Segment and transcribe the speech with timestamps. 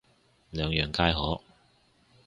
[0.49, 1.39] 兩樣皆可